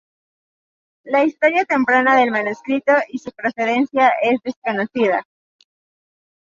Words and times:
La 1.03 1.23
historia 1.25 1.63
temprana 1.63 2.15
del 2.17 2.31
manuscrito 2.31 2.91
y 3.09 3.19
su 3.19 3.31
procedencia 3.33 4.11
es 4.23 4.39
desconocida. 4.43 5.27